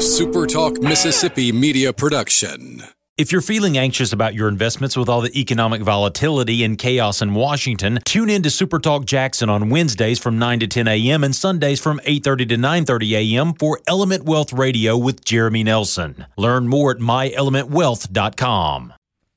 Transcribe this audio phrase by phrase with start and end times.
[0.00, 2.82] SuperTalk Mississippi media production.
[3.18, 7.34] If you're feeling anxious about your investments with all the economic volatility and chaos in
[7.34, 11.22] Washington, tune in to SuperTalk Jackson on Wednesdays from 9 to 10 a.m.
[11.22, 13.52] and Sundays from 8:30 to 9:30 a.m.
[13.52, 16.24] for Element Wealth Radio with Jeremy Nelson.
[16.38, 18.94] Learn more at myelementwealth.com.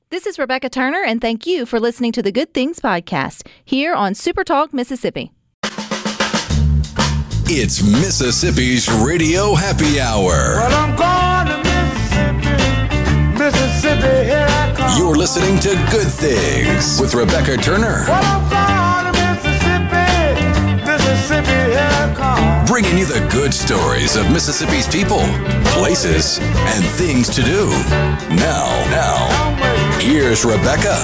[0.08, 3.92] This is Rebecca Turner, and thank you for listening to the Good Things Podcast here
[3.92, 5.30] on SuperTalk Mississippi.
[7.46, 10.56] It's Mississippi's Radio Happy Hour.
[10.56, 12.56] Well, I'm going to Mississippi,
[13.38, 14.98] Mississippi, here I come.
[14.98, 21.92] You're listening to Good Things with Rebecca Turner, Well, I'm going to Mississippi, Mississippi, here
[22.00, 22.66] I come.
[22.66, 25.20] bringing you the good stories of Mississippi's people,
[25.76, 27.68] places, and things to do.
[28.34, 30.96] Now, now, here's Rebecca.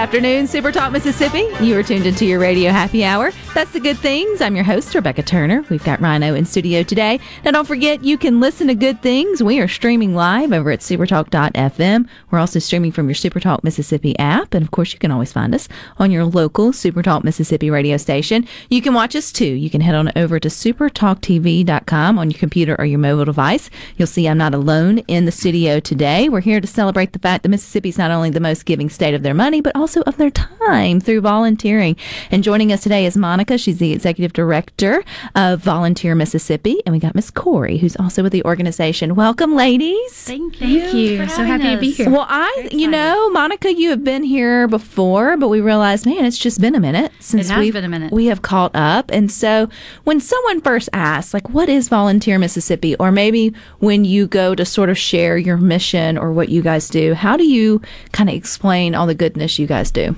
[0.00, 1.46] Afternoon, Super Talk Mississippi.
[1.60, 3.32] You are tuned into your radio happy hour.
[3.52, 4.40] That's the good things.
[4.40, 5.62] I'm your host, Rebecca Turner.
[5.68, 7.20] We've got Rhino in studio today.
[7.44, 9.42] Now, don't forget, you can listen to good things.
[9.42, 12.08] We are streaming live over at supertalk.fm.
[12.30, 14.54] We're also streaming from your Supertalk Mississippi app.
[14.54, 18.48] And of course, you can always find us on your local Supertalk Mississippi radio station.
[18.70, 19.44] You can watch us too.
[19.44, 23.68] You can head on over to supertalktv.com on your computer or your mobile device.
[23.98, 26.30] You'll see I'm not alone in the studio today.
[26.30, 29.12] We're here to celebrate the fact that Mississippi is not only the most giving state
[29.12, 31.96] of their money, but also of their time through volunteering.
[32.30, 33.58] And joining us today is Monica.
[33.58, 35.02] She's the executive director
[35.34, 36.80] of Volunteer Mississippi.
[36.86, 39.14] And we got Miss Corey, who's also with the organization.
[39.14, 40.12] Welcome, ladies.
[40.24, 40.80] Thank you.
[40.80, 41.28] Thank you.
[41.28, 42.10] So happy to be here.
[42.10, 46.38] Well, I, you know, Monica, you have been here before, but we realized, man, it's
[46.38, 48.12] just been a minute since we've been a minute.
[48.12, 49.10] we have caught up.
[49.10, 49.68] And so,
[50.04, 54.64] when someone first asks, like, what is Volunteer Mississippi, or maybe when you go to
[54.64, 57.80] sort of share your mission or what you guys do, how do you
[58.12, 60.16] kind of explain all the goodness you guys do?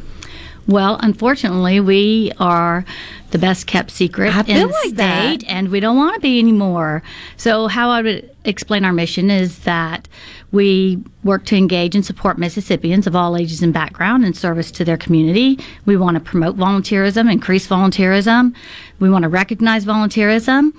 [0.66, 2.84] Well, unfortunately, we are
[3.30, 5.40] the best kept secret I in the like that.
[5.40, 7.02] state, and we don't want to be anymore.
[7.36, 10.06] So, how I would explain our mission is that
[10.52, 14.84] we work to engage and support Mississippians of all ages and background in service to
[14.84, 15.58] their community.
[15.86, 18.54] We want to promote volunteerism, increase volunteerism.
[19.00, 20.72] We want to recognize volunteerism.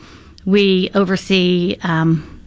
[0.46, 2.42] We oversee um,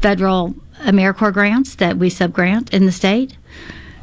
[0.00, 3.36] federal AmeriCorps grants that we subgrant in the state.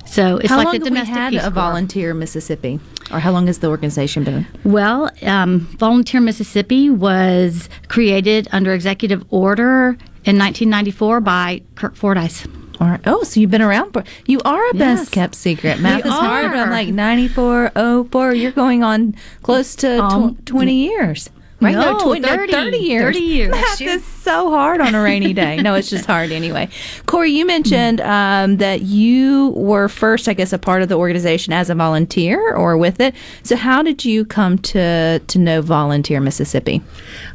[0.05, 1.49] So it's how like long the have we domestic had Peace a.
[1.51, 2.79] Volunteer Mississippi,
[3.13, 4.45] or how long has the organization been?
[4.65, 9.89] Well, um, Volunteer Mississippi was created under executive order
[10.25, 12.45] in 1994 by Kirk Fordice.
[12.81, 12.99] All right.
[13.05, 14.99] Oh, so you've been around for you are a Yes.
[15.01, 15.79] best kept secret.
[15.79, 18.33] Math We is hard, I'm like 94, 04.
[18.33, 21.29] You're going on close to tw- Um, 20 years.
[21.61, 21.75] Right?
[21.75, 22.51] no, twen- 30.
[22.51, 23.15] 30 years.
[23.15, 23.51] 30 years.
[23.51, 23.87] Math Sure.
[23.89, 25.57] is so hard on a rainy day.
[25.61, 26.69] no, it's just hard anyway.
[27.05, 31.53] Corey, you mentioned um, that you were first, I guess, a part of the organization
[31.53, 33.13] as a volunteer or with it.
[33.43, 36.81] So, how did you come to to know Volunteer Mississippi?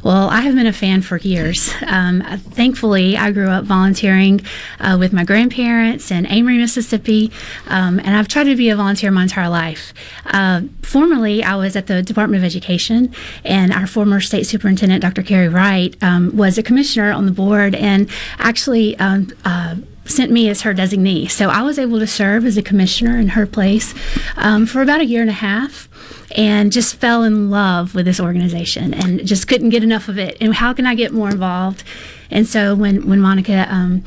[0.03, 1.73] Well, I have been a fan for years.
[1.85, 4.41] Um, thankfully, I grew up volunteering
[4.79, 7.31] uh, with my grandparents in Amory, Mississippi,
[7.67, 9.93] um, and I've tried to be a volunteer my entire life.
[10.25, 15.23] Uh, formerly, I was at the Department of Education, and our former state superintendent, Dr.
[15.23, 18.97] Carey Wright, um, was a commissioner on the board and actually.
[18.99, 21.29] Um, uh, Sent me as her designee.
[21.29, 23.93] So I was able to serve as a commissioner in her place
[24.37, 25.89] um, for about a year and a half
[26.37, 30.37] and just fell in love with this organization and just couldn't get enough of it.
[30.39, 31.83] And how can I get more involved?
[32.31, 34.03] And so when when Monica um,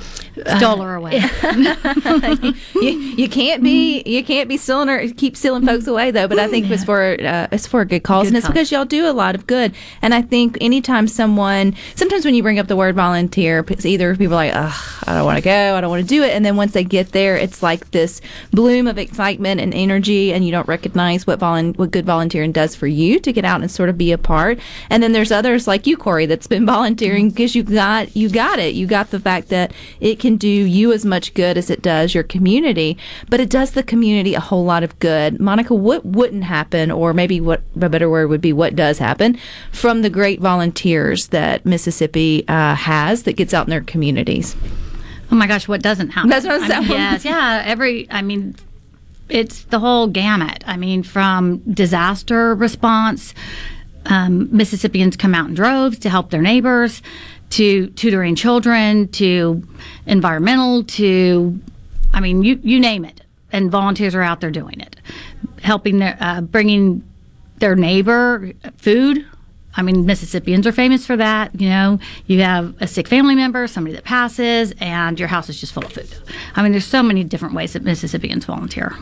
[0.46, 1.18] Stole her away.
[2.74, 6.28] you, you can't be you can't be stealing or keep stealing folks away though.
[6.28, 8.52] But I think it's for uh, it's for a good cause, and it's cause.
[8.52, 9.74] because y'all do a lot of good.
[10.02, 14.16] And I think anytime someone, sometimes when you bring up the word volunteer, it's either
[14.16, 16.30] people are like, Ugh, I don't want to go, I don't want to do it,
[16.30, 18.20] and then once they get there, it's like this
[18.52, 22.74] bloom of excitement and energy, and you don't recognize what volun- what good volunteering does
[22.74, 24.58] for you to get out and sort of be a part.
[24.88, 28.58] And then there's others like you, Corey, that's been volunteering because you got you got
[28.58, 31.82] it, you got the fact that it can do you as much good as it
[31.82, 32.96] does your community,
[33.28, 35.40] but it does the community a whole lot of good.
[35.40, 39.38] Monica, what wouldn't happen, or maybe what a better word would be, what does happen
[39.72, 44.56] from the great volunteers that Mississippi uh, has that gets out in their communities?
[45.32, 46.28] Oh my gosh, what doesn't happen?
[46.28, 47.00] That's what I'm I mean, saying.
[47.00, 47.62] yes, yeah.
[47.64, 48.56] Every, I mean,
[49.28, 50.64] it's the whole gamut.
[50.66, 53.32] I mean, from disaster response,
[54.06, 57.00] um, Mississippians come out in droves to help their neighbors,
[57.50, 59.62] to tutoring children, to
[60.06, 61.60] environmental, to,
[62.12, 63.20] I mean, you you name it,
[63.52, 64.96] and volunteers are out there doing it,
[65.62, 67.02] helping their, uh, bringing
[67.58, 69.26] their neighbor food
[69.76, 71.58] I mean, Mississippians are famous for that.
[71.58, 75.60] You know, you have a sick family member, somebody that passes, and your house is
[75.60, 76.08] just full of food.
[76.56, 78.96] I mean, there's so many different ways that Mississippians volunteer.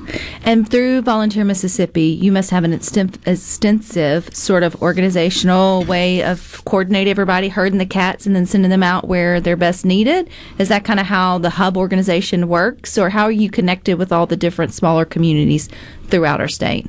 [0.44, 7.10] And through Volunteer Mississippi, you must have an extensive sort of organizational way of coordinating
[7.10, 10.28] everybody, herding the cats, and then sending them out where they're best needed.
[10.58, 14.12] Is that kind of how the hub organization works, or how are you connected with
[14.12, 15.70] all the different smaller communities
[16.08, 16.86] throughout our state?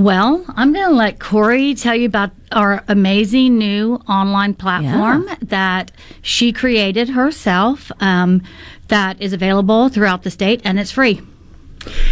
[0.00, 5.34] Well, I'm going to let Corey tell you about our amazing new online platform Yeah.
[5.42, 5.92] that
[6.22, 8.40] she created herself um,
[8.88, 11.20] that is available throughout the state and it's free.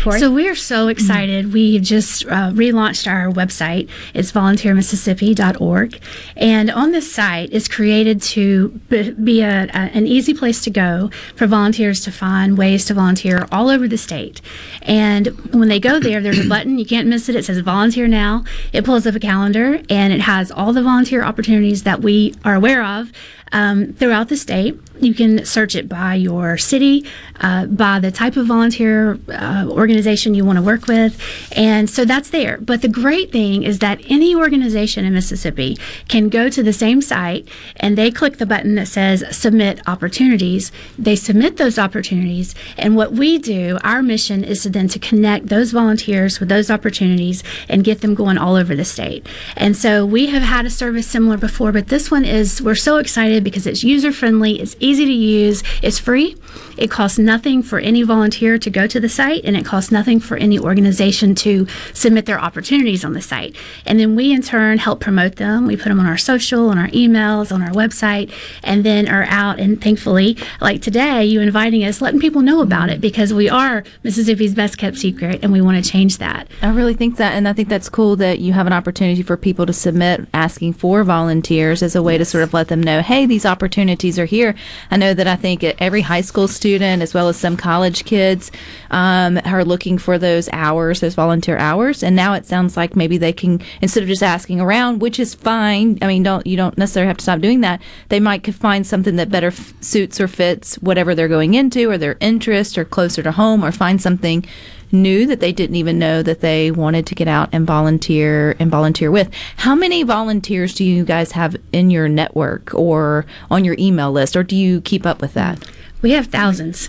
[0.02, 0.18] Corey?
[0.18, 1.52] So we're so excited.
[1.52, 3.88] We just uh, relaunched our website.
[4.14, 6.00] It's volunteermississippi.org,
[6.36, 11.10] and on this site is created to be a, a, an easy place to go
[11.34, 14.40] for volunteers to find ways to volunteer all over the state.
[14.82, 17.36] And when they go there, there's a button you can't miss it.
[17.36, 18.44] It says Volunteer Now.
[18.72, 22.54] It pulls up a calendar, and it has all the volunteer opportunities that we are
[22.54, 23.12] aware of
[23.52, 24.78] um, throughout the state.
[25.00, 27.04] You can search it by your city,
[27.40, 31.20] uh, by the type of volunteer uh, organization you want to work with.
[31.56, 32.58] And so that's there.
[32.58, 35.76] But the great thing is that any organization in Mississippi
[36.08, 40.72] can go to the same site and they click the button that says submit opportunities.
[40.98, 42.54] They submit those opportunities.
[42.76, 46.70] And what we do, our mission is to then to connect those volunteers with those
[46.70, 49.26] opportunities and get them going all over the state.
[49.56, 52.96] And so we have had a service similar before, but this one is, we're so
[52.96, 56.36] excited because it's user friendly, it's to use, it's free.
[56.76, 60.20] It costs nothing for any volunteer to go to the site, and it costs nothing
[60.20, 63.56] for any organization to submit their opportunities on the site.
[63.84, 65.66] And then we, in turn, help promote them.
[65.66, 68.32] We put them on our social, on our emails, on our website,
[68.62, 69.58] and then are out.
[69.58, 73.84] And thankfully, like today, you inviting us, letting people know about it because we are
[74.02, 76.48] Mississippi's best kept secret, and we want to change that.
[76.62, 79.36] I really think that, and I think that's cool that you have an opportunity for
[79.36, 83.02] people to submit asking for volunteers as a way to sort of let them know,
[83.02, 84.54] hey, these opportunities are here.
[84.90, 88.04] I know that I think at every high school student, as well as some college
[88.04, 88.50] kids,
[88.90, 92.02] um, are looking for those hours, those volunteer hours.
[92.02, 95.34] And now it sounds like maybe they can, instead of just asking around, which is
[95.34, 95.98] fine.
[96.02, 97.80] I mean, don't you don't necessarily have to stop doing that.
[98.08, 101.98] They might find something that better f- suits or fits whatever they're going into, or
[101.98, 104.44] their interest, or closer to home, or find something
[104.90, 108.70] new that they didn't even know that they wanted to get out and volunteer and
[108.70, 109.30] volunteer with.
[109.56, 114.34] How many volunteers do you guys have in your network or on your email list,
[114.34, 115.62] or do you keep up with that?
[116.00, 116.88] We have thousands,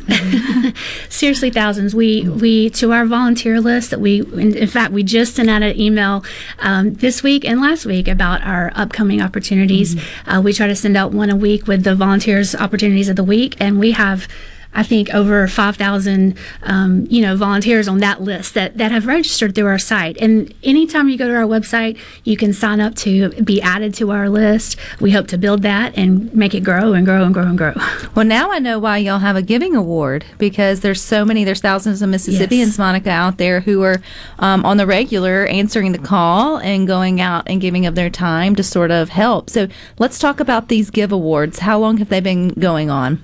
[1.09, 1.95] seriously thousands.
[1.95, 5.63] We we to our volunteer list that we in, in fact we just sent out
[5.63, 6.23] an email
[6.59, 10.00] um, this week and last week about our upcoming opportunities.
[10.27, 13.23] Uh, we try to send out one a week with the volunteers opportunities of the
[13.23, 14.27] week, and we have.
[14.74, 19.56] I think over 5,000, um, you know, volunteers on that list that, that have registered
[19.56, 20.18] through our site.
[20.18, 24.12] And anytime you go to our website, you can sign up to be added to
[24.12, 24.77] our list.
[25.00, 27.74] We hope to build that and make it grow and grow and grow and grow.
[28.16, 31.62] Well, now I know why y'all have a giving award because there's so many, there's
[31.62, 32.77] thousands of Mississippians, Yes.
[32.77, 34.01] Monica, out there who are
[34.39, 38.56] um, on the regular answering the call and going out and giving of their time
[38.56, 39.50] to sort of help.
[39.50, 39.68] So
[40.00, 41.60] let's talk about these give awards.
[41.60, 43.21] How long have they been going on?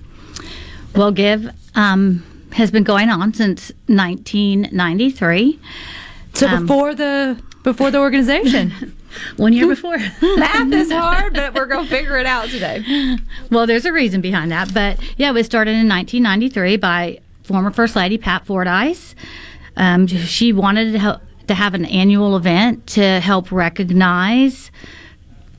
[0.96, 5.60] Well, Give um, has been going on since 1993.
[6.34, 8.72] So Um, before the before the organization.
[9.38, 9.98] One year before.
[10.22, 13.18] Math is hard, but we're going to figure it out today.
[13.50, 14.74] Well, there's a reason behind that.
[14.74, 19.16] But yeah, it was started in 1993 by former First Lady Pat Fordice.
[19.78, 24.70] Um, she wanted to, help, to have an annual event to help recognize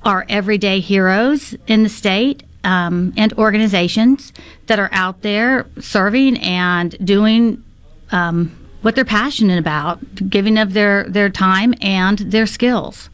[0.02, 4.32] our everyday heroes in the state um, and organizations
[4.66, 7.62] that are out there serving and doing
[8.10, 13.08] um, what they're passionate about, giving of their, their time and their skills.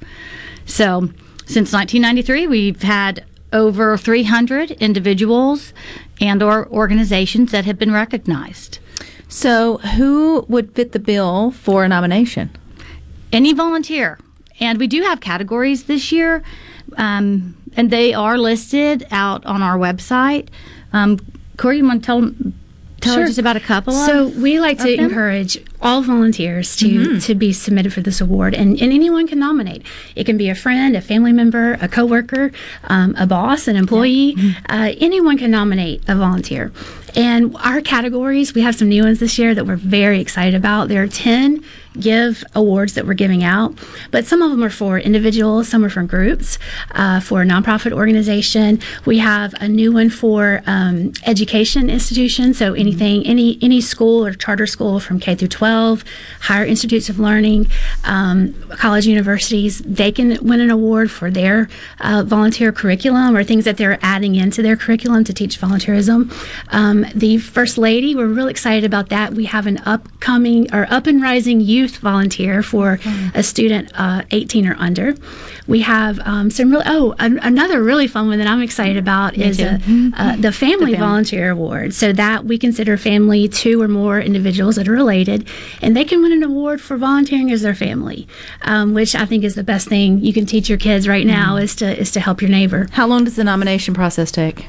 [0.65, 1.11] So,
[1.45, 5.75] since 1993, we've had over 300 individuals
[6.21, 8.79] and or organizations that have been recognized.
[9.29, 12.51] So, who would fit the bill for a nomination?
[13.33, 14.19] Any volunteer.
[14.61, 16.43] And we do have categories this year,
[16.97, 20.49] um, and they are listed out on our website.
[20.93, 21.19] Um,
[21.57, 22.31] Corey, you want to tell,
[23.01, 23.25] tell Sure.
[23.25, 25.07] us about a couple So of we like to them?
[25.07, 29.83] encourage all volunteers to to be submitted for this award, and, and anyone can nominate.
[30.15, 32.53] It can be a friend, a family member, a coworker,
[32.85, 34.37] um, a boss, an employee.
[34.69, 36.71] Uh, anyone can nominate a volunteer,
[37.15, 40.89] And our categories, we have some new ones this year that we're very excited about.
[40.89, 41.63] There are 10
[41.99, 43.75] give awards that we're giving out,
[44.11, 46.59] but some of them are for individuals, some are from groups,
[46.93, 48.81] uh, for a nonprofit organization.
[49.05, 54.33] We have a new one for um, education institutions, so anything, any any school or
[54.33, 56.05] charter school from K through 12,
[56.41, 57.71] higher institutes of learning,
[58.05, 61.69] um, college universities, they can win an award for their
[62.01, 66.33] uh, volunteer curriculum or things that they're adding into their curriculum to teach volunteerism.
[66.69, 69.35] Um, the First Lady, we're really excited about that.
[69.35, 72.99] We have an upcoming or up and rising youth volunteer for
[73.35, 75.15] a student uh, 18 or under.
[75.67, 79.37] We have um, some really, oh, an, another really fun one that I'm excited about
[79.37, 79.79] is uh
[80.17, 81.95] uh, the Family Volunteer Award.
[81.95, 85.47] So that we consider family two or more individuals that are related,
[85.81, 88.27] and they can win an award for volunteering as their family,
[88.63, 91.57] um, which I think is the best thing you can teach your kids right now
[91.57, 92.89] is to is to help your neighbor.
[92.93, 94.67] How long does the nomination process take?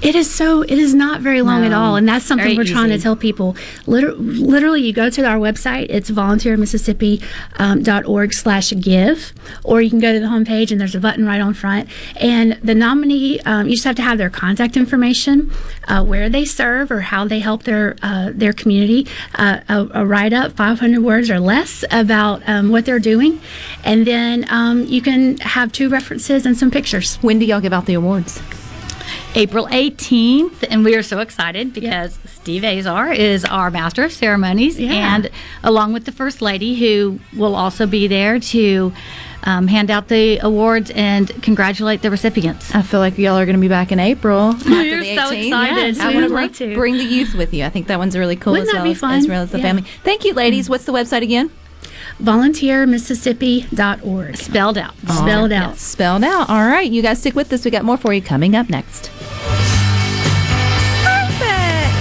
[0.00, 0.62] It is so.
[0.62, 3.16] It is not very long at all, and that's something Very we're trying to tell
[3.16, 3.56] people.
[3.86, 5.86] Liter- literally, you go to our website.
[5.90, 9.32] It's volunteermississippi.org slash give,
[9.64, 11.88] or you can go to the homepage and there's a button right on front.
[12.16, 15.50] And the nominee, um, you just have to have their contact information,
[15.88, 19.08] uh, where they serve, or how they help their uh, their community.
[19.34, 23.40] Uh, a, a write up, 500 words or less about um, what they're doing,
[23.82, 27.16] and then um, you can have two references and some pictures.
[27.16, 28.40] When do y'all give out the awards?
[29.34, 34.78] April 18th, and we are so excited because Steve Azar is our Master of Ceremonies,
[34.78, 35.14] Yeah.
[35.14, 35.30] and
[35.62, 38.92] along with the First Lady, who will also be there to
[39.44, 42.74] um, hand out the awards and congratulate the recipients.
[42.74, 44.54] I feel like y'all are going to be back in April.
[44.66, 45.96] You're so excited.
[45.96, 46.74] Yes, I want would love to.
[46.74, 47.64] bring the youth with you.
[47.64, 49.14] I think that one's really cool Wouldn't as that well, as- fun?
[49.14, 49.64] as well as the Yeah.
[49.64, 49.82] family.
[50.04, 50.68] Thank you, ladies.
[50.68, 51.50] What's the website again?
[52.20, 54.36] volunteermississippi.org.
[54.36, 54.94] Spelled out.
[55.08, 55.76] Spelled out.
[55.78, 56.48] Spelled out.
[56.48, 57.64] All right, you guys stick with us.
[57.64, 59.10] We got more for you coming up next.
[61.04, 61.94] Perfect.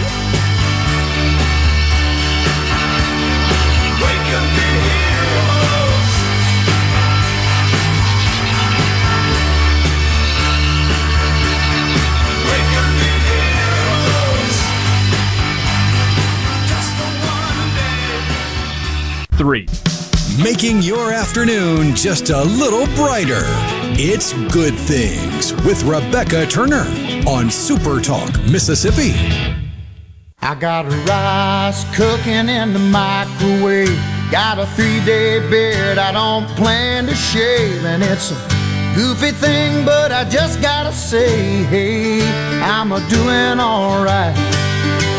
[19.38, 19.68] Three.
[20.44, 23.42] Making your afternoon just a little brighter.
[23.98, 26.86] It's Good Things with Rebecca Turner
[27.28, 29.16] on Super Talk, Mississippi.
[30.40, 33.98] I got rice cooking in the microwave.
[34.30, 37.84] Got a three day beard I don't plan to shave.
[37.84, 38.36] And it's a
[38.96, 42.22] goofy thing, but I just gotta say, hey,
[42.62, 44.36] I'm a doing alright.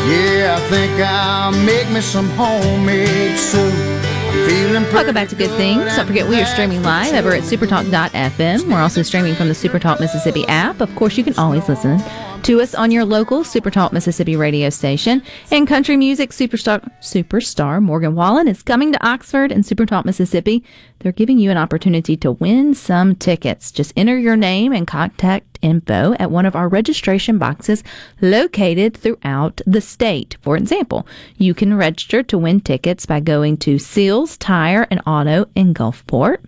[0.06, 3.97] Yeah, I think I'll make me some homemade soup.
[4.28, 5.96] Welcome back to Good Things.
[5.96, 8.68] Don't forget, we are streaming live over at supertalk.fm.
[8.70, 10.80] We're also streaming from the Supertalk Mississippi app.
[10.80, 11.98] Of course, you can always listen
[12.42, 15.22] to us on your local Supertalk Mississippi radio station.
[15.50, 20.62] And country music superstar superstar Morgan Wallen is coming to Oxford and Supertalk Mississippi.
[21.00, 23.70] They're giving you an opportunity to win some tickets.
[23.70, 27.82] Just enter your name and contact info at one of our registration boxes
[28.20, 30.36] located throughout the state.
[30.42, 35.46] For example, you can register to win tickets by going to Seals Tire and Auto
[35.54, 36.38] in Gulfport,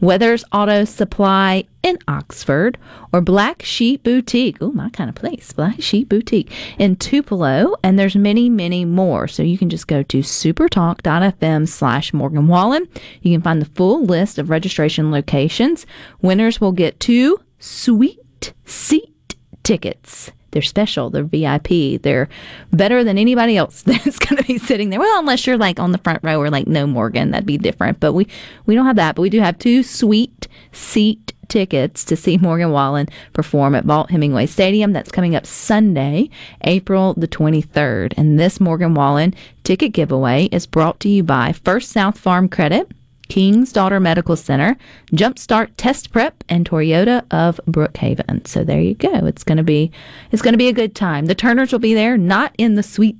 [0.00, 2.76] Weathers Auto Supply in Oxford,
[3.12, 4.58] or Black Sheep Boutique.
[4.60, 5.52] Oh, my kind of place.
[5.52, 7.74] Black Sheep Boutique in Tupelo.
[7.82, 9.26] And there's many, many more.
[9.26, 12.86] So you can just go to supertalk.fm slash Morgan Wallen.
[13.22, 15.86] You can find the full list of registration locations.
[16.22, 20.30] Winners will get two sweet seat tickets.
[20.50, 21.10] They're special.
[21.10, 22.02] They're VIP.
[22.02, 22.28] They're
[22.72, 25.00] better than anybody else that's going to be sitting there.
[25.00, 28.00] Well, unless you're like on the front row or like no Morgan, that'd be different.
[28.00, 28.26] But we
[28.66, 29.14] we don't have that.
[29.14, 34.10] But we do have two sweet seat tickets to see Morgan Wallen perform at Vaught
[34.10, 34.92] Hemingway Stadium.
[34.92, 36.30] That's coming up Sunday,
[36.62, 38.14] April the 23rd.
[38.16, 42.90] And this Morgan Wallen ticket giveaway is brought to you by First South Farm Credit.
[43.30, 44.76] King's Daughter Medical Center,
[45.12, 48.46] Jumpstart Test Prep, and Toyota of Brookhaven.
[48.46, 49.24] So there you go.
[49.24, 49.92] It's gonna be
[50.32, 51.26] it's gonna be a good time.
[51.26, 53.16] The Turners will be there, not in the sweet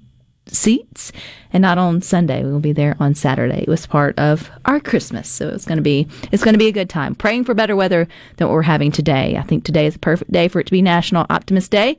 [0.49, 1.12] seats,
[1.52, 2.43] and not on Sunday.
[2.43, 3.62] We will be there on Saturday.
[3.62, 6.90] It was part of our Christmas, so it's gonna be it's gonna be a good
[6.90, 7.14] time.
[7.14, 9.37] Praying for better weather than what we're having today.
[9.37, 11.97] I think today is the perfect day for it to be National Optimist Day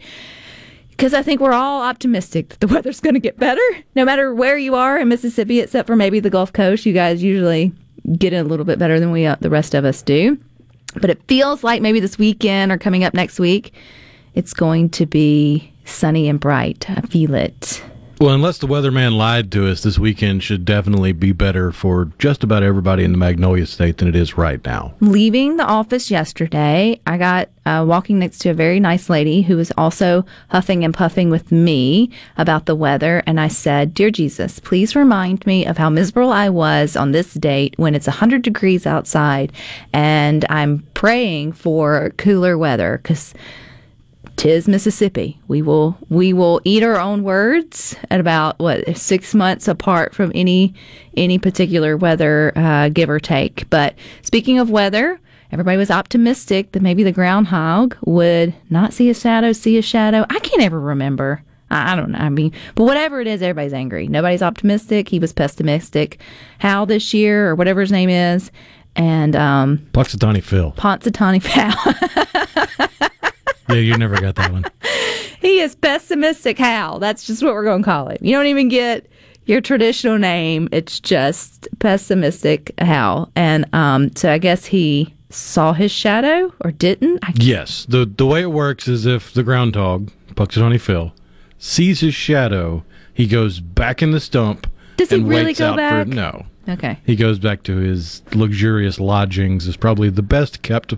[0.89, 3.61] because I think we're all optimistic that the weather's going to get better,
[3.95, 6.85] no matter where you are in Mississippi, except for maybe the Gulf Coast.
[6.85, 7.73] You guys usually
[8.17, 10.37] get it a little bit better than we uh, the rest of us do.
[10.99, 13.73] But it feels like maybe this weekend or coming up next week,
[14.33, 16.89] it's going to be sunny and bright.
[16.89, 17.83] I feel it.
[18.21, 22.43] Well, unless the weatherman lied to us, this weekend should definitely be better for just
[22.43, 24.93] about everybody in the Magnolia State than it is right now.
[24.99, 29.57] Leaving the office yesterday, I got uh, walking next to a very nice lady who
[29.57, 33.23] was also huffing and puffing with me about the weather.
[33.25, 37.33] And I said, Dear Jesus, please remind me of how miserable I was on this
[37.33, 39.51] date when it's 100 degrees outside
[39.93, 43.33] and I'm praying for cooler weather because
[44.41, 45.39] tis Mississippi.
[45.47, 50.31] We will we will eat our own words at about what six months apart from
[50.33, 50.73] any
[51.15, 53.69] any particular weather, uh, give or take.
[53.69, 53.93] But
[54.23, 55.19] speaking of weather,
[55.51, 60.25] everybody was optimistic that maybe the groundhog would not see a shadow, see a shadow.
[60.27, 61.43] I can't ever remember.
[61.69, 62.17] I, I don't know.
[62.17, 64.07] I mean, but whatever it is, everybody's angry.
[64.07, 65.07] Nobody's optimistic.
[65.07, 66.19] He was pessimistic.
[66.57, 68.49] Hal this year, or whatever his name is,
[68.95, 69.87] and um,
[70.41, 70.71] Phil.
[70.71, 73.09] Punxsutawney Hal.
[73.71, 74.65] Yeah, you never got that one.
[75.41, 76.99] he is pessimistic Hal.
[76.99, 78.21] That's just what we're going to call it.
[78.21, 79.07] You don't even get
[79.45, 80.69] your traditional name.
[80.71, 83.31] It's just pessimistic Hal.
[83.35, 87.19] And um, so I guess he saw his shadow or didn't.
[87.23, 91.13] I Yes, the the way it works is if the groundhog, Punxsutawney Phil,
[91.57, 94.67] sees his shadow, he goes back in the stump.
[94.97, 96.07] Does he and really go back?
[96.07, 96.97] For, no, Okay.
[97.05, 99.67] he goes back to his luxurious lodgings.
[99.67, 100.93] Is probably the best kept,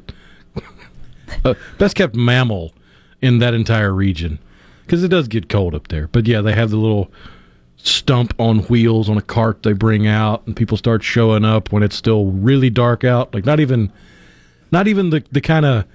[1.45, 2.73] uh, best kept mammal
[3.21, 4.39] in that entire region,
[4.85, 6.07] because it does get cold up there.
[6.07, 7.11] But yeah, they have the little
[7.77, 11.83] stump on wheels on a cart they bring out, and people start showing up when
[11.83, 13.33] it's still really dark out.
[13.33, 13.91] Like not even,
[14.71, 15.85] not even the the kind of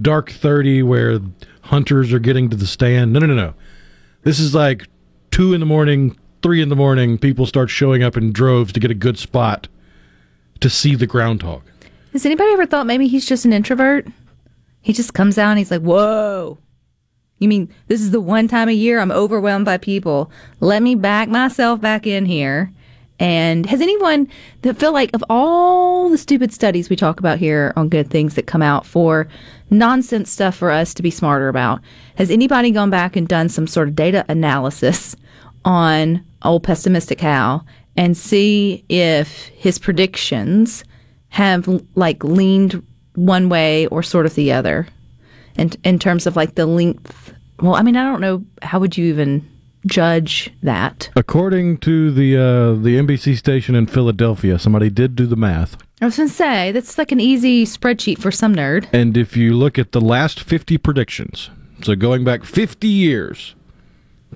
[0.00, 1.20] dark thirty where
[1.62, 3.12] hunters are getting to the stand.
[3.12, 3.54] No, no, no, no.
[4.22, 4.86] This is like
[5.30, 7.18] two in the morning, three in the morning.
[7.18, 9.68] People start showing up in droves to get a good spot
[10.60, 11.62] to see the groundhog.
[12.12, 14.06] Has anybody ever thought maybe he's just an introvert?
[14.82, 16.58] He just comes out and he's like, whoa.
[17.38, 20.30] You mean this is the one time a year I'm overwhelmed by people?
[20.60, 22.72] Let me back myself back in here.
[23.18, 24.28] And has anyone
[24.62, 28.34] that feel like of all the stupid studies we talk about here on good things
[28.34, 29.28] that come out for
[29.70, 31.80] nonsense stuff for us to be smarter about,
[32.16, 35.14] has anybody gone back and done some sort of data analysis
[35.64, 37.64] on old pessimistic Hal
[37.96, 40.84] and see if his predictions
[41.28, 42.84] have like leaned
[43.14, 44.86] one way or sort of the other
[45.56, 47.34] and in terms of like the length.
[47.60, 49.48] Well i mean i don't know how would you even
[49.84, 51.10] judge that?
[51.16, 56.04] According to the uh, the NBC station in Philadelphia, somebody did do the math, i
[56.04, 58.86] was going to say that's like an easy spreadsheet for some nerd.
[58.92, 61.50] And if you look at the last fifty predictions,
[61.82, 63.54] so going back fifty years,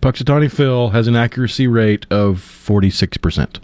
[0.01, 3.61] Punxsutawney Phil has an accuracy rate of forty six percent.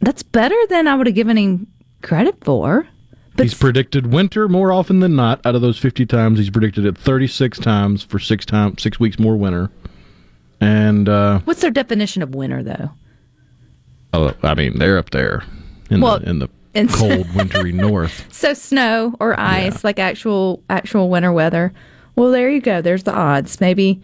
[0.00, 1.66] that's better than i would have given him
[2.02, 2.86] credit for
[3.36, 5.44] but He's predicted winter more often than not.
[5.44, 9.18] Out of those 50 times, he's predicted it 36 times for six times, six weeks
[9.18, 9.70] more winter.
[10.60, 12.90] And uh, what's their definition of winter though
[14.14, 15.42] oh, I mean, they're up there
[15.90, 18.26] in Well, the in the and- cold, wintry north.
[18.32, 21.72] so snow or ice like actual actual winter weather
[22.16, 24.00] well there you go there's the odds maybe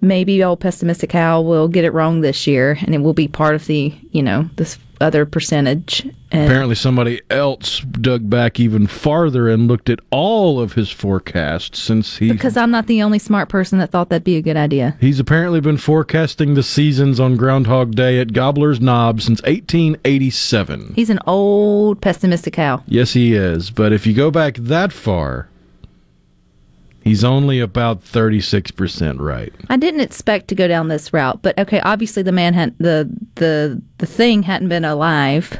[0.00, 3.54] maybe old pessimistic Hal will get it wrong this year and it will be part
[3.56, 9.48] of the you know this other percentage and Apparently, somebody else dug back even farther
[9.48, 13.48] and looked at all of his forecasts since he because i'm not the only smart
[13.48, 17.36] person that thought that'd be a good idea he's apparently been forecasting the seasons on
[17.36, 20.92] Groundhog Day at Gobbler's Knob since 1887.
[20.94, 23.70] he's an old pessimistic Hal Yes, he is.
[23.70, 25.48] But if you go back that far,
[27.02, 29.52] he's only about 36% right.
[29.68, 33.10] I didn't expect to go down this route, but okay, obviously the man had the
[33.36, 35.58] the the thing hadn't been alive.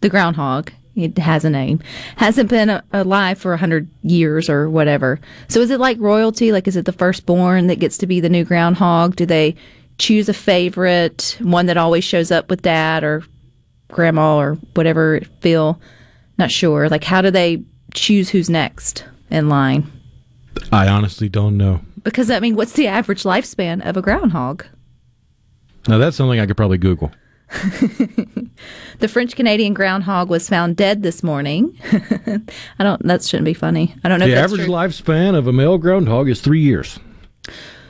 [0.00, 1.80] The groundhog, it has a name,
[2.16, 5.20] hasn't been a, alive for a hundred years or whatever.
[5.48, 6.52] So is it like royalty?
[6.52, 9.16] Like, is it the firstborn that gets to be the new groundhog?
[9.16, 9.56] Do they
[9.98, 13.22] choose a favorite, one that always shows up with dad or
[13.88, 15.20] grandma or whatever?
[15.40, 15.80] Feel
[16.38, 16.88] not sure.
[16.88, 19.90] Like, how do they choose who's next in line?
[20.72, 21.80] I honestly don't know.
[22.02, 24.64] Because I mean, what's the average lifespan of a groundhog?
[25.88, 27.12] Now, that's something I could probably Google.
[29.00, 31.76] The French Canadian groundhog was found dead this morning.
[32.78, 33.02] I don't.
[33.02, 33.94] That shouldn't be funny.
[34.04, 34.26] I don't know.
[34.26, 34.74] The if average true.
[34.74, 36.98] lifespan of a male groundhog is three years.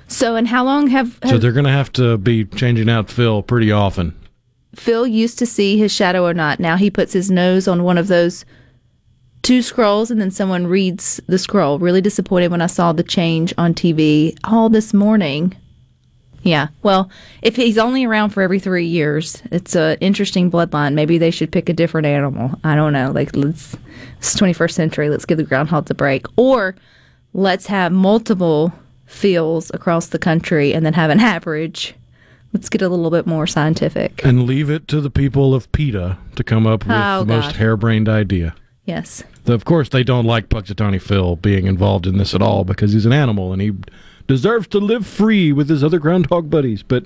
[0.07, 3.43] So, and how long have, So they're going to have to be changing out Phil
[3.43, 4.17] pretty often.
[4.75, 6.61] Phil used to see his shadow or not?
[6.61, 8.45] Now he puts his nose on one of those
[9.43, 11.79] two scrolls, and then someone reads the scroll.
[11.79, 15.57] Really disappointed when I saw the change on TV all this morning.
[16.43, 16.69] Yeah.
[16.83, 17.11] Well,
[17.43, 20.95] if he's only around for every three years, it's an interesting bloodline.
[20.95, 22.59] Maybe they should pick a different animal.
[22.65, 23.11] I don't know.
[23.11, 23.77] Like let's
[24.17, 25.11] it's 21st century.
[25.11, 26.75] Let's give the groundhogs a break, or
[27.35, 28.73] let's have multiple
[29.05, 31.95] fields across the country and then have an average
[32.53, 34.25] Let's get a little bit more scientific.
[34.25, 37.41] And leave it to the people of PETA to come up oh, with Oh, the
[37.41, 38.55] most harebrained idea.
[38.91, 39.23] Yes.
[39.47, 43.07] Of course, they don't like Punxsutawney Phil being involved in this at all because he's
[43.07, 43.73] an animal and he
[44.27, 46.83] deserves to live free with his other groundhog buddies.
[46.83, 47.05] But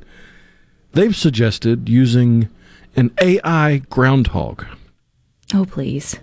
[0.92, 2.48] they've suggested using
[2.96, 4.64] an AI groundhog.
[5.52, 6.18] Oh, please.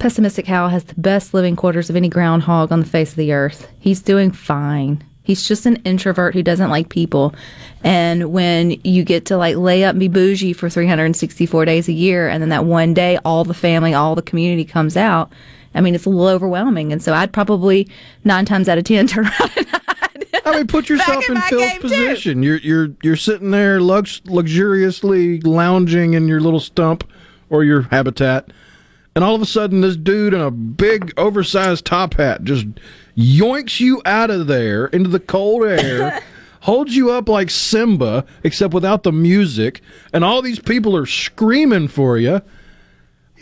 [0.00, 3.32] Pessimistic Hal has the best living quarters of any groundhog on the face of the
[3.32, 3.68] earth.
[3.78, 5.04] He's doing fine.
[5.24, 7.34] He's just an introvert who doesn't like people.
[7.82, 11.92] And when you get to like lay up and be bougie for 364 days a
[11.92, 15.32] year, and then that one day all the family, all the community comes out,
[15.74, 16.92] I mean, it's a little overwhelming.
[16.92, 17.88] And so I'd probably
[18.22, 19.66] nine times out of 10 turn around and
[20.46, 21.88] I mean, put yourself in in Phil's game, too.
[21.88, 22.42] position.
[22.42, 27.10] You're you're you're sitting there lux- luxuriously lounging in your little stump
[27.48, 28.52] or your habitat,
[29.14, 32.66] and all of a sudden, this dude in a big, oversized top hat just
[33.16, 36.20] yoinks you out of there into the cold air.
[36.60, 39.82] Holds you up like Simba, except without the music,
[40.14, 42.40] and all these people are screaming for you.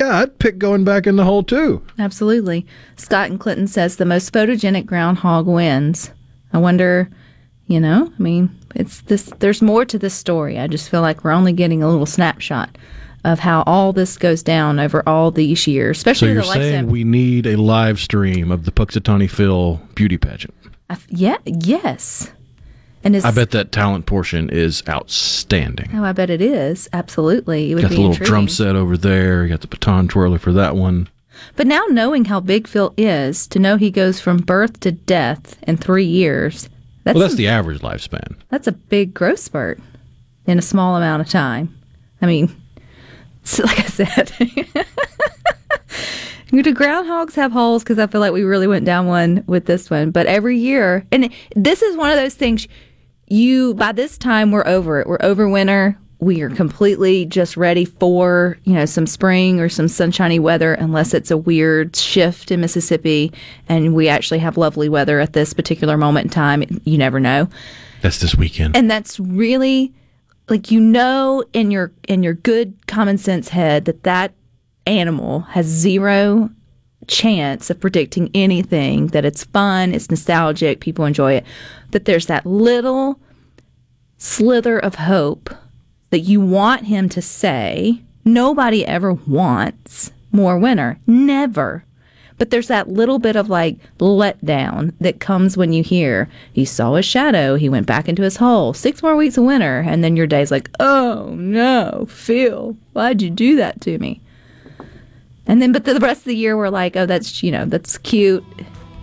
[0.00, 1.84] Yeah, I'd pick going back in the hole too.
[2.00, 2.66] Absolutely.
[2.96, 6.10] Scott and Clinton says the most photogenic groundhog wins.
[6.52, 7.08] I wonder,
[7.68, 10.58] you know, I mean, it's this there's more to this story.
[10.58, 12.76] I just feel like we're only getting a little snapshot
[13.24, 17.04] of how all this goes down over all these years, Especially So you're saying we
[17.04, 20.54] need a live stream of the Punxsutawney Phil beauty pageant?
[20.90, 22.30] I yeah, yes.
[23.04, 25.90] And I bet that talent portion is outstanding.
[25.94, 26.88] Oh, I bet it is.
[26.92, 27.70] Absolutely.
[27.72, 28.30] It would Got be the little intriguing.
[28.32, 29.42] drum set over there.
[29.42, 31.08] You got the baton twirler for that one.
[31.56, 35.56] But now knowing how big Phil is, to know he goes from birth to death
[35.62, 36.68] in 3 years.
[37.04, 38.36] That's well, that's some- the average lifespan.
[38.50, 39.80] That's a big growth spurt
[40.46, 41.76] in a small amount of time.
[42.20, 42.54] I mean,
[43.42, 44.32] it's like I said,
[46.50, 47.82] do groundhogs have holes?
[47.82, 50.10] Because I feel like we really went down one with this one.
[50.10, 52.66] But every year, and this is one of those things.
[53.28, 55.06] You by this time we're over it.
[55.06, 55.96] We're over winter.
[56.18, 61.14] We are completely just ready for you know some spring or some sunshiny weather, unless
[61.14, 63.32] it's a weird shift in Mississippi,
[63.68, 66.62] and we actually have lovely weather at this particular moment in time.
[66.84, 67.48] You never know
[68.02, 68.76] That's this weekend.
[68.76, 69.92] and that's really
[70.48, 74.32] like you know in your in your good common sense head that that
[74.86, 76.50] animal has zero
[77.06, 81.44] chance of predicting anything that it's fun it's nostalgic people enjoy it
[81.90, 83.18] that there's that little
[84.18, 85.50] slither of hope
[86.10, 90.98] that you want him to say nobody ever wants more winter.
[91.06, 91.84] Never
[92.42, 96.94] but there's that little bit of like letdown that comes when you hear he saw
[96.94, 100.16] his shadow, he went back into his hole, six more weeks of winter, and then
[100.16, 104.20] your day's like, oh no, Phil, why'd you do that to me?
[105.46, 107.96] And then, but the rest of the year, we're like, oh, that's, you know, that's
[107.98, 108.42] cute.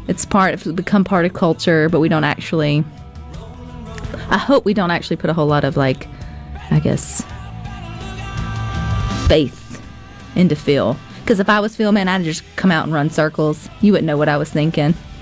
[0.10, 2.84] It's part, it's become part of culture, but we don't actually,
[4.30, 6.10] I hope we don't actually put a whole lot of like,
[6.71, 7.23] I guess,
[9.30, 9.82] faith
[10.36, 10.97] into Phil.
[11.30, 13.70] Because if I was man, I'd just come out and run circles.
[13.82, 14.96] You wouldn't know what I was thinking.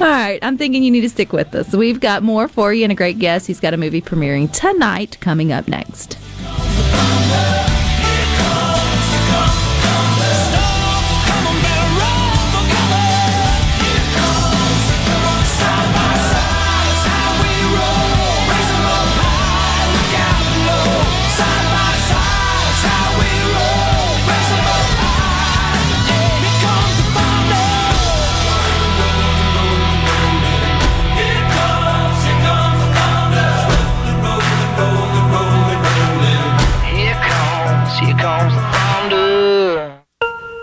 [0.00, 1.72] All right, I'm thinking you need to stick with us.
[1.72, 3.46] We've got more for you and a great guest.
[3.46, 6.18] He's got a movie premiering tonight coming up next.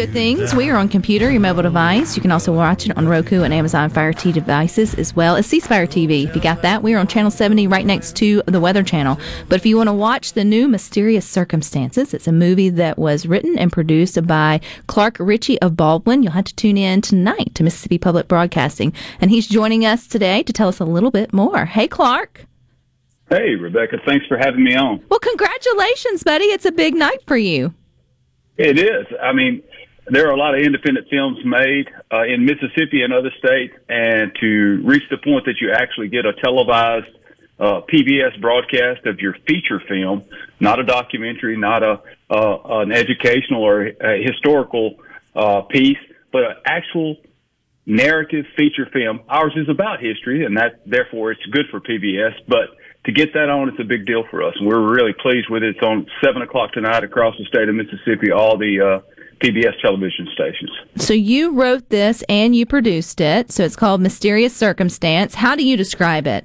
[0.00, 0.54] Good Things.
[0.54, 2.16] We are on computer, your mobile device.
[2.16, 5.44] You can also watch it on Roku and Amazon Fire TV devices as well as
[5.44, 6.26] C Spire TV.
[6.26, 9.20] If you got that, we are on channel 70 right next to the Weather Channel.
[9.50, 13.26] But if you want to watch the new Mysterious Circumstances, it's a movie that was
[13.26, 16.22] written and produced by Clark Ritchie of Baldwyn.
[16.22, 18.94] You'll have to tune in tonight to Mississippi Public Broadcasting.
[19.20, 21.66] And he's joining us today to tell us a little bit more.
[21.66, 22.46] Hey, Clark.
[23.28, 25.04] Hey, Rebecca, thanks for having me on.
[25.10, 26.46] Well, congratulations, buddy.
[26.46, 27.74] It's a big night for you.
[28.56, 29.06] It is.
[29.22, 29.62] I mean,
[30.10, 34.32] there are a lot of independent films made uh, in Mississippi and other states, and
[34.40, 37.06] to reach the point that you actually get a televised
[37.58, 40.24] uh, PBS broadcast of your feature film,
[40.58, 44.96] not a documentary, not a uh, an educational or a historical
[45.34, 45.98] uh, piece,
[46.32, 47.16] but an actual
[47.86, 49.20] narrative feature film.
[49.28, 52.34] Ours is about history, and that therefore it's good for PBS.
[52.48, 52.70] But
[53.04, 55.62] to get that on, it's a big deal for us, and we're really pleased with
[55.62, 55.76] it.
[55.76, 60.28] It's on seven o'clock tonight across the state of Mississippi, all the uh, PBS television
[60.34, 60.70] stations.
[60.96, 63.50] So you wrote this and you produced it.
[63.50, 65.34] So it's called Mysterious Circumstance.
[65.34, 66.44] How do you describe it?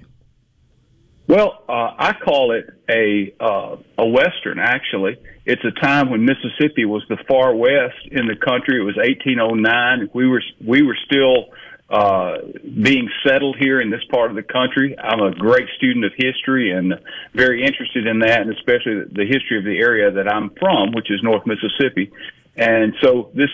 [1.27, 4.59] Well, uh, I call it a uh, a western.
[4.59, 8.79] Actually, it's a time when Mississippi was the far west in the country.
[8.79, 10.11] It was 1809.
[10.13, 11.49] We were we were still
[11.89, 12.37] uh,
[12.81, 14.95] being settled here in this part of the country.
[14.97, 16.93] I'm a great student of history and
[17.33, 21.09] very interested in that, and especially the history of the area that I'm from, which
[21.09, 22.11] is North Mississippi.
[22.57, 23.49] And so this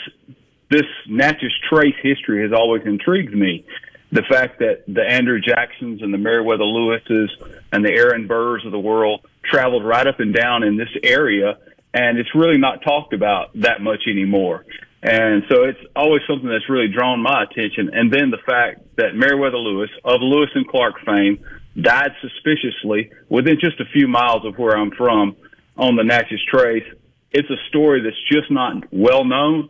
[0.69, 3.65] this Natchez Trace history has always intrigued me.
[4.11, 7.29] The fact that the Andrew Jacksons and the Meriwether Lewises
[7.71, 11.57] and the Aaron Burrs of the world traveled right up and down in this area,
[11.93, 14.65] and it's really not talked about that much anymore.
[15.03, 17.89] And so it's always something that's really drawn my attention.
[17.93, 21.43] And then the fact that Meriwether Lewis of Lewis and Clark fame
[21.79, 25.35] died suspiciously within just a few miles of where I'm from
[25.77, 26.83] on the Natchez Trace.
[27.31, 29.69] It's a story that's just not well known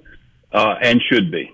[0.51, 1.51] uh, and should be.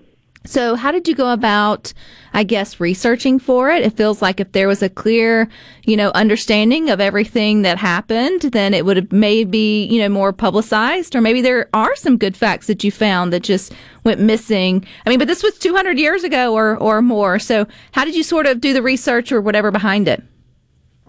[0.48, 1.94] So, how did you go about,
[2.34, 3.84] I guess, researching for it?
[3.84, 5.50] It feels like if there was a clear,
[5.84, 10.32] you know, understanding of everything that happened, then it would have maybe, you know, more
[10.32, 13.74] publicized, or maybe there are some good facts that you found that just
[14.06, 14.86] went missing.
[15.06, 17.40] I mean, but this was 200 years ago or, or more.
[17.40, 20.24] So, how did you sort of do the research or whatever behind it?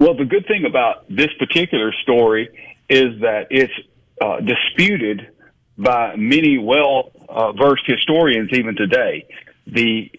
[0.00, 2.48] Well, the good thing about this particular story
[2.88, 3.72] is that it's
[4.20, 5.28] uh, disputed
[5.76, 7.12] by many well
[7.56, 9.26] versed historians even today.
[9.66, 10.10] The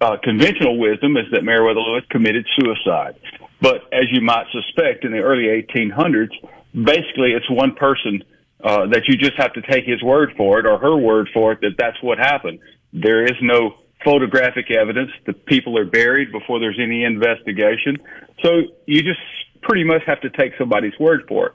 [0.00, 3.16] uh, conventional wisdom is that Meriwether Lewis committed suicide.
[3.60, 6.30] But as you might suspect, in the early 1800s,
[6.74, 8.24] basically it's one person
[8.64, 11.52] uh, that you just have to take his word for it or her word for
[11.52, 12.58] it that that's what happened.
[12.92, 13.74] There is no
[14.04, 15.10] photographic evidence.
[15.26, 17.98] The people are buried before there's any investigation.
[18.42, 19.20] So you just
[19.62, 21.54] pretty much have to take somebody's word for it.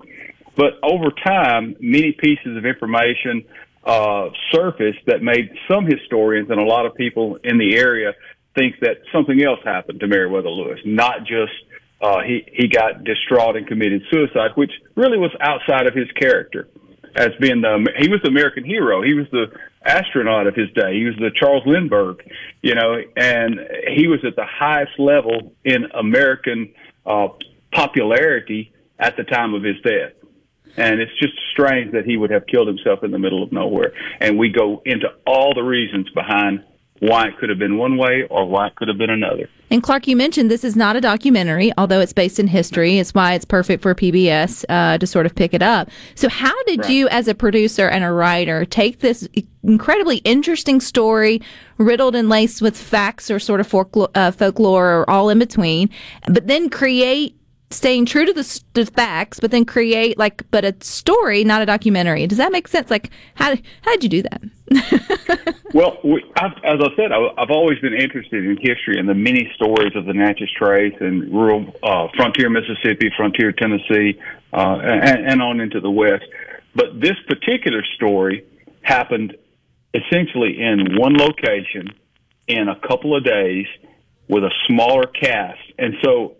[0.55, 3.45] But over time, many pieces of information
[3.83, 8.13] uh, surfaced that made some historians and a lot of people in the area
[8.55, 11.53] think that something else happened to Meriwether Lewis, not just
[12.01, 16.67] uh, he he got distraught and committed suicide, which really was outside of his character
[17.15, 19.01] as being the he was the American hero.
[19.01, 19.47] He was the
[19.83, 20.93] astronaut of his day.
[20.93, 22.23] He was the Charles Lindbergh,
[22.61, 23.59] you know, and
[23.95, 26.73] he was at the highest level in American
[27.05, 27.29] uh,
[27.71, 30.13] popularity at the time of his death.
[30.77, 33.93] And it's just strange that he would have killed himself in the middle of nowhere.
[34.19, 36.63] And we go into all the reasons behind
[36.99, 39.49] why it could have been one way or why it could have been another.
[39.69, 42.99] And Clark, you mentioned this is not a documentary, although it's based in history.
[42.99, 45.89] It's why it's perfect for PBS uh, to sort of pick it up.
[46.13, 46.89] So, how did right.
[46.89, 49.27] you, as a producer and a writer, take this
[49.63, 51.41] incredibly interesting story,
[51.77, 55.89] riddled and laced with facts or sort of folklore, uh, folklore or all in between,
[56.27, 57.35] but then create
[57.71, 61.65] staying true to the, the, facts, but then create like, but a story, not a
[61.65, 62.27] documentary.
[62.27, 62.89] Does that make sense?
[62.89, 65.55] Like, how how did you do that?
[65.73, 69.13] well, we, I've, as I said, I, have always been interested in history and the
[69.13, 74.19] many stories of the Natchez Trace and rural uh, frontier Mississippi, frontier Tennessee,
[74.53, 76.25] uh, and, and on into the West.
[76.73, 78.45] But this particular story
[78.81, 79.35] happened
[79.93, 81.93] essentially in one location
[82.47, 83.65] in a couple of days
[84.27, 86.35] with a smaller cast, and so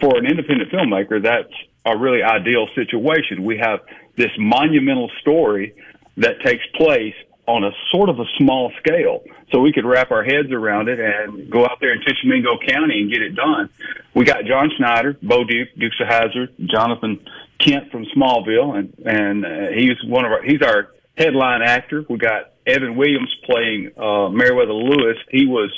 [0.00, 1.52] for an independent filmmaker, that's
[1.84, 3.44] a really ideal situation.
[3.44, 3.80] We have
[4.16, 5.74] this monumental story
[6.16, 7.14] that takes place
[7.46, 9.22] on a sort of a small scale.
[9.52, 13.00] So we could wrap our heads around it and go out there in Tishomingo County
[13.00, 13.68] and get it done.
[14.14, 17.26] We got John Schneider, Bo Duke, Dukes of Hazzard, Jonathan
[17.58, 22.04] Kent from Smallville, and and uh, he's one of our he's our headline actor.
[22.08, 25.16] We got Evan Williams playing uh, Meriwether Lewis.
[25.30, 25.70] He was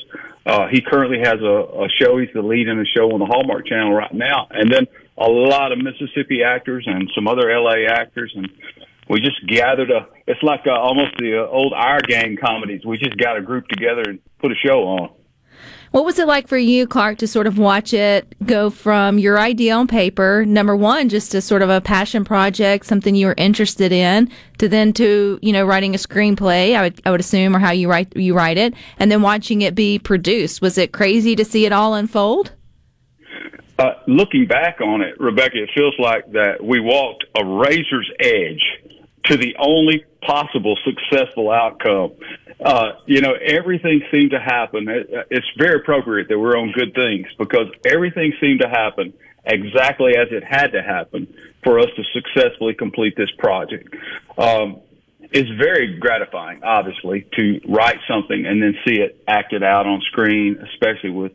[0.46, 2.18] uh, he currently has a, a show.
[2.18, 4.48] He's the lead in a show on the Hallmark Channel right now.
[4.50, 8.48] And then a lot of Mississippi actors and some other LA actors and
[9.08, 10.06] we just gathered a.
[10.26, 12.84] It's like uh, almost the uh, old Our Gang comedies.
[12.84, 15.10] We just got a group together and put a show on.
[15.92, 19.38] What was it like for you, Clark, to sort of watch it go from your
[19.38, 23.34] idea on paper, number one, just as sort of a passion project, something you were
[23.36, 27.54] interested in, to then to you know writing a screenplay, I would I would assume,
[27.54, 30.62] or how you write you write it, and then watching it be produced.
[30.62, 32.52] Was it crazy to see it all unfold?
[33.78, 38.62] Uh, looking back on it, Rebecca, it feels like that we walked a razor's edge
[39.24, 42.12] to the only possible successful outcome.
[42.64, 44.88] Uh, you know, everything seemed to happen.
[44.88, 49.12] It, it's very appropriate that we're on good things because everything seemed to happen
[49.44, 51.32] exactly as it had to happen
[51.64, 53.94] for us to successfully complete this project.
[54.38, 54.80] Um,
[55.32, 60.58] it's very gratifying, obviously, to write something and then see it acted out on screen,
[60.72, 61.32] especially with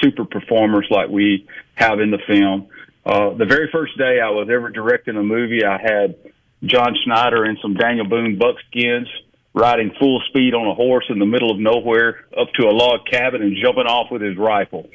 [0.00, 2.68] super performers like we have in the film.
[3.06, 6.16] Uh, the very first day I was ever directing a movie, I had
[6.64, 9.08] John Schneider and some Daniel Boone buckskins
[9.54, 13.00] riding full speed on a horse in the middle of nowhere up to a log
[13.10, 14.88] cabin and jumping off with his rifle.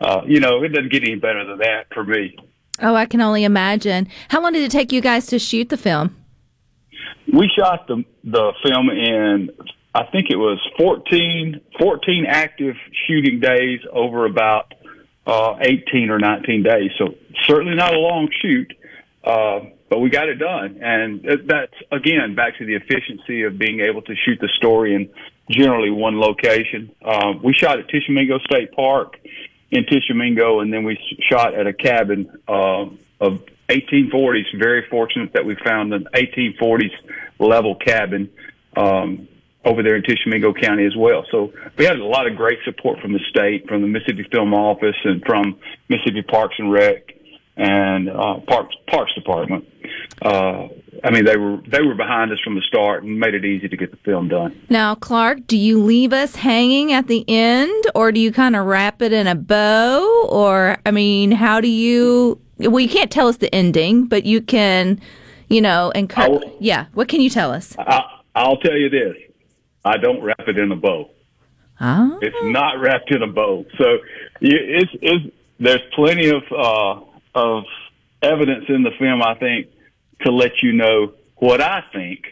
[0.00, 2.36] Uh, you know, it doesn't get any better than that for me.
[2.80, 4.08] Oh, I can only imagine.
[4.28, 6.16] How long did it take you guys to shoot the film?
[7.32, 9.50] We shot the the film in
[9.94, 12.76] I think it was 14, 14 active
[13.06, 14.74] shooting days over about
[15.26, 16.90] uh, 18 or 19 days.
[16.98, 17.14] So
[17.46, 18.72] certainly not a long shoot.
[19.24, 20.78] Uh, but we got it done.
[20.82, 25.10] And that's, again, back to the efficiency of being able to shoot the story in
[25.50, 26.94] generally one location.
[27.02, 29.18] Um, we shot at Tishomingo State Park
[29.70, 30.98] in Tishomingo, and then we
[31.30, 32.86] shot at a cabin uh,
[33.20, 34.58] of 1840s.
[34.58, 36.92] Very fortunate that we found an 1840s
[37.38, 38.30] level cabin
[38.76, 39.28] um,
[39.64, 41.24] over there in Tishomingo County as well.
[41.30, 44.54] So we had a lot of great support from the state, from the Mississippi Film
[44.54, 47.17] Office, and from Mississippi Parks and Rec
[47.58, 49.66] and uh, Parks Parks Department.
[50.22, 50.68] Uh,
[51.04, 53.68] I mean, they were they were behind us from the start and made it easy
[53.68, 54.58] to get the film done.
[54.70, 58.64] Now, Clark, do you leave us hanging at the end, or do you kind of
[58.66, 60.28] wrap it in a bow?
[60.30, 62.40] Or, I mean, how do you?
[62.58, 65.00] Well, you can't tell us the ending, but you can,
[65.48, 66.42] you know, and cut.
[66.60, 67.76] Yeah, what can you tell us?
[67.78, 68.02] I,
[68.34, 69.16] I'll tell you this:
[69.84, 71.10] I don't wrap it in a bow.
[71.80, 72.18] Oh.
[72.20, 73.98] It's not wrapped in a bow, so
[74.40, 77.00] it's, it's there's plenty of uh,
[77.34, 77.64] of
[78.22, 79.68] evidence in the film, I think,
[80.22, 82.24] to let you know what I think.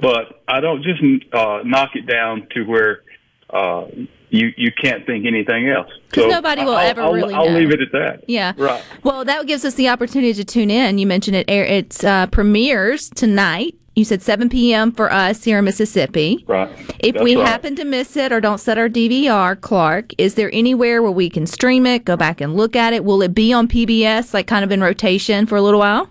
[0.00, 3.02] But I don't just uh, knock it down to where
[3.50, 3.86] uh,
[4.30, 5.90] you you can't think anything else.
[6.08, 7.34] Because so nobody will I'll, ever I'll, really.
[7.34, 7.58] I'll know.
[7.58, 8.24] leave it at that.
[8.26, 8.54] Yeah.
[8.56, 8.82] Right.
[9.02, 10.98] Well, that gives us the opportunity to tune in.
[10.98, 11.46] You mentioned it.
[11.48, 11.64] Air.
[11.64, 13.74] It's uh, premieres tonight.
[14.00, 14.92] You said 7 p.m.
[14.92, 16.42] for us here in Mississippi.
[16.48, 16.70] Right.
[17.00, 17.46] If That's we right.
[17.46, 21.28] happen to miss it or don't set our DVR, Clark, is there anywhere where we
[21.28, 23.04] can stream it, go back and look at it?
[23.04, 26.08] Will it be on PBS, like kind of in rotation for a little while?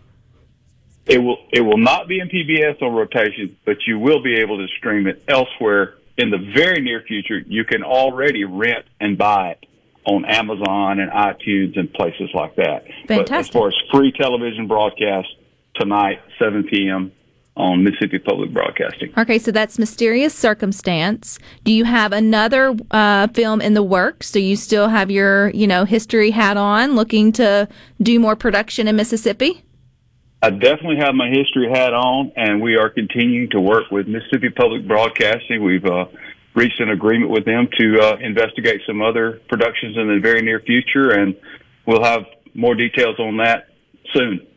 [1.08, 4.60] It will it will not be in PBS on rotation, but you will be able
[4.60, 7.40] to stream it elsewhere in the very near future.
[7.40, 9.66] You can already rent and buy it
[10.06, 12.86] on Amazon and iTunes and places like that.
[13.08, 13.54] But as Fantastic.
[13.54, 15.30] far as free television broadcast
[15.74, 17.14] tonight, 7 p.m.
[17.60, 19.14] on Mississippi Public Broadcasting.
[19.18, 21.38] Okay, so that's Mysterious Circumstance.
[21.66, 24.32] Do you have another uh, film in the works?
[24.32, 27.68] Do you still have your, you know, history hat on, looking to
[28.02, 29.64] do more production in Mississippi?
[30.42, 34.50] I definitely have my history hat on, and we are continuing to work with Mississippi
[34.50, 35.62] Public Broadcasting.
[35.62, 36.06] We've uh,
[36.56, 40.62] reached an agreement with them to uh, investigate some other productions in the very near
[40.62, 41.36] future, and
[41.86, 42.22] we'll have
[42.54, 43.68] more details on that
[44.14, 44.48] soon.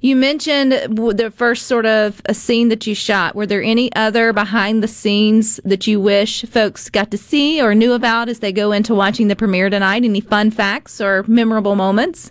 [0.00, 3.34] You mentioned the first sort of a scene that you shot.
[3.34, 7.74] Were there any other behind the scenes that you wish folks got to see or
[7.74, 10.04] knew about as they go into watching the premiere tonight?
[10.04, 12.30] Any fun facts or memorable moments?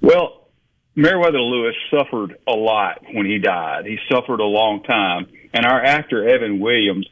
[0.00, 0.48] Well,
[0.94, 3.86] Meriwether Lewis suffered a lot when he died.
[3.86, 7.08] He suffered a long time, and our actor Evan Williams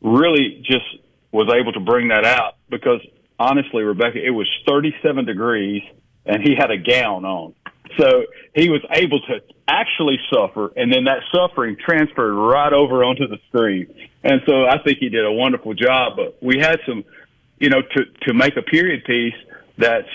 [0.00, 0.84] really just
[1.32, 3.00] was able to bring that out because
[3.38, 5.82] honestly, Rebecca, it was 37 degrees
[6.24, 7.54] and he had a gown on.
[7.98, 13.26] So he was able to actually suffer, and then that suffering transferred right over onto
[13.26, 13.86] the screen.
[14.22, 16.14] And so I think he did a wonderful job.
[16.16, 17.04] But we had some,
[17.58, 19.34] you know, to to make a period piece
[19.78, 20.08] that's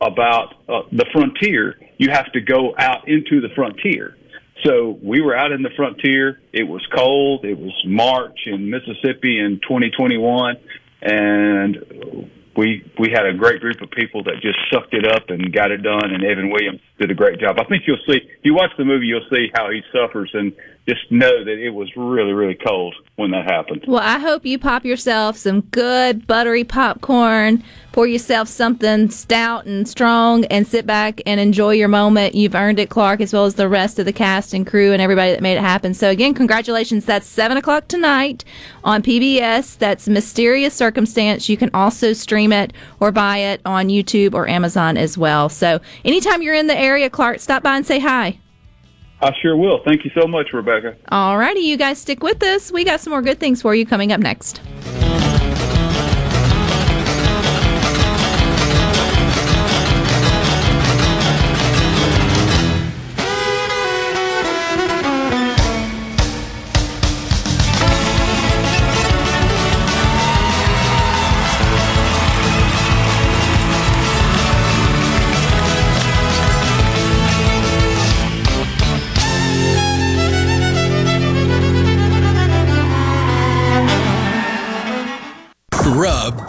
[0.00, 1.76] about uh, the frontier.
[1.98, 4.16] You have to go out into the frontier.
[4.64, 6.40] So we were out in the frontier.
[6.52, 7.44] It was cold.
[7.44, 10.56] It was March in Mississippi in 2021,
[11.02, 15.52] and we we had a great group of people that just sucked it up and
[15.52, 16.12] got it done.
[16.12, 17.56] And Evan Williams did a great job.
[17.58, 20.52] I think you'll see if you watch the movie, you'll see how he suffers, and
[20.88, 23.84] just know that it was really, really cold when that happened.
[23.86, 29.86] Well, I hope you pop yourself some good buttery popcorn, pour yourself something stout and
[29.86, 32.34] strong, and sit back and enjoy your moment.
[32.34, 35.02] You've earned it, Clark, as well as the rest of the cast and crew and
[35.02, 35.92] everybody that made it happen.
[35.92, 37.04] So, again, congratulations.
[37.04, 38.44] That's 7 o'clock tonight
[38.82, 39.76] on PBS.
[39.76, 41.50] That's Mysterious Circumstance.
[41.50, 45.50] You can also stream it or buy it on YouTube or Amazon as well.
[45.50, 48.38] So, anytime you're in the area, Clark, stop by and say hi.
[49.20, 49.80] I sure will.
[49.84, 50.96] Thank you so much, Rebecca.
[51.08, 52.70] All righty, you guys stick with us.
[52.70, 54.60] We got some more good things for you coming up next.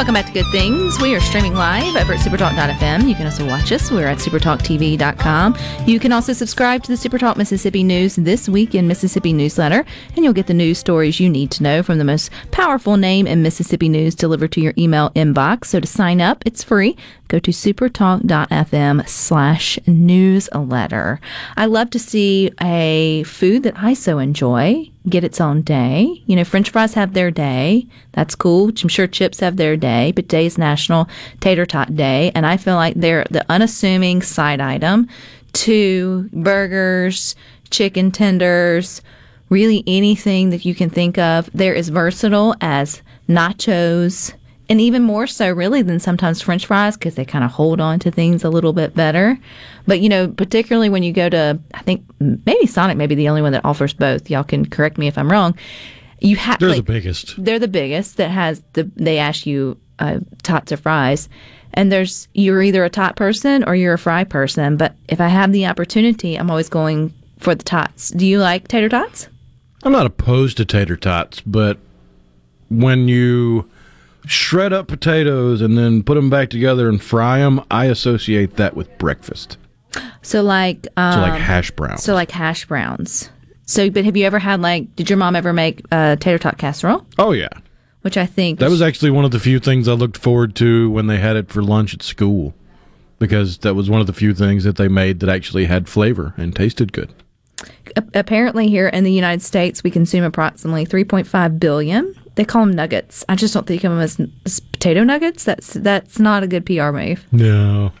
[0.00, 0.98] Welcome back to Good Things.
[0.98, 3.06] We are streaming live over at supertalk.fm.
[3.06, 3.90] You can also watch us.
[3.90, 5.56] We're at supertalktv.com.
[5.86, 9.84] You can also subscribe to the Supertalk Mississippi News This Week in Mississippi newsletter,
[10.16, 13.26] and you'll get the news stories you need to know from the most powerful name
[13.26, 15.66] in Mississippi news delivered to your email inbox.
[15.66, 16.96] So to sign up, it's free.
[17.28, 21.20] Go to supertalk.fm slash newsletter.
[21.58, 26.22] I love to see a food that I so enjoy get its own day.
[26.26, 27.86] You know, French fries have their day.
[28.12, 28.68] That's cool.
[28.68, 31.08] I'm sure chips have their day, but today's National
[31.40, 32.32] Tater Tot Day.
[32.34, 35.08] And I feel like they're the unassuming side item
[35.52, 37.34] to burgers,
[37.70, 39.00] chicken tenders,
[39.48, 41.50] really anything that you can think of.
[41.54, 44.34] They're as versatile as nachos.
[44.70, 47.98] And even more so, really, than sometimes French fries because they kind of hold on
[47.98, 49.36] to things a little bit better.
[49.84, 53.28] But you know, particularly when you go to, I think maybe Sonic may be the
[53.28, 54.30] only one that offers both.
[54.30, 55.58] Y'all can correct me if I'm wrong.
[56.20, 57.44] You have They're like, the biggest.
[57.44, 58.88] They're the biggest that has the.
[58.94, 61.28] They ask you uh, tots or fries,
[61.74, 64.76] and there's you're either a tot person or you're a fry person.
[64.76, 68.10] But if I have the opportunity, I'm always going for the tots.
[68.10, 69.28] Do you like tater tots?
[69.82, 71.78] I'm not opposed to tater tots, but
[72.68, 73.68] when you
[74.26, 78.76] shred up potatoes and then put them back together and fry them, I associate that
[78.76, 79.56] with breakfast.
[80.22, 82.02] So like, um, So like hash browns.
[82.02, 83.30] So like hash browns.
[83.66, 84.94] So, but have you ever had like?
[84.96, 87.06] Did your mom ever make uh, tater tot casserole?
[87.18, 87.48] Oh yeah,
[88.02, 90.90] Which I think that was actually one of the few things I looked forward to
[90.90, 92.52] when they had it for lunch at school,
[93.20, 96.34] because that was one of the few things that they made that actually had flavor
[96.36, 97.14] and tasted good.
[98.14, 102.14] Apparently here in the United States we consume approximately 3.5 billion.
[102.36, 103.24] They call them nuggets.
[103.28, 105.44] I just don't think of them as, as potato nuggets.
[105.44, 107.26] That's that's not a good PR move.
[107.32, 107.92] No,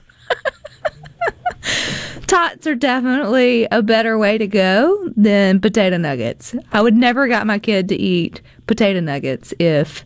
[2.26, 6.54] Tots are definitely a better way to go than potato nuggets.
[6.72, 10.04] I would never got my kid to eat potato nuggets if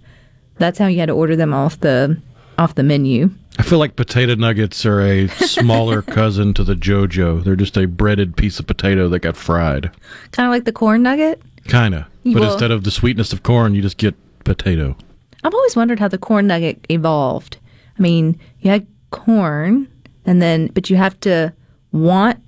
[0.56, 2.20] that's how you had to order them off the
[2.58, 3.30] off the menu.
[3.58, 7.44] I feel like potato nuggets are a smaller cousin to the JoJo.
[7.44, 9.90] They're just a breaded piece of potato that got fried.
[10.32, 11.40] Kind of like the corn nugget.
[11.66, 14.96] Kinda, but Well- instead of the sweetness of corn, you just get potato.
[15.42, 17.58] I've always wondered how the corn nugget evolved.
[17.98, 19.88] I mean, you had corn,
[20.26, 21.52] and then, but you have to
[21.92, 22.38] want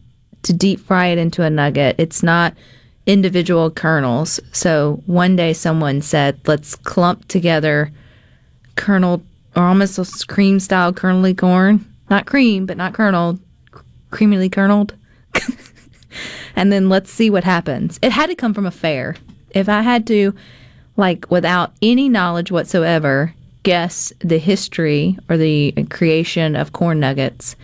[0.43, 1.97] to deep fry it into a nugget.
[1.99, 2.55] It's not
[3.07, 4.41] individual kernels.
[4.53, 7.93] So one day someone said, let's clump together
[8.77, 9.23] kernel,
[9.55, 11.85] or almost cream style kernely corn.
[12.11, 13.39] Not cream, but not kernel,
[14.11, 14.95] creamily kerneled.
[16.57, 17.99] And then let's see what happens.
[18.03, 19.15] It had to come from a fair.
[19.51, 20.35] If I had to,
[20.97, 27.57] like, without any knowledge whatsoever, guess the history or the creation of corn nuggets,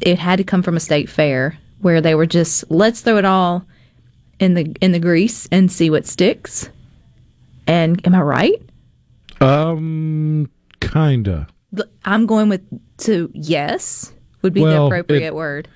[0.00, 3.24] it had to come from a state fair where they were just let's throw it
[3.24, 3.64] all
[4.40, 6.68] in the in the grease and see what sticks.
[7.66, 8.62] And am I right?
[9.40, 10.50] Um,
[10.80, 11.46] kinda.
[12.04, 12.62] I'm going with
[12.98, 14.12] to yes
[14.42, 15.68] would be the appropriate it- word.